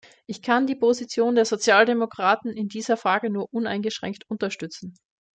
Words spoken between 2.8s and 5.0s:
Frage nur uneingeschränkt unterstützen.